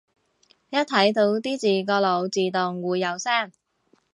[0.71, 3.51] 一睇到啲字個腦自動會有聲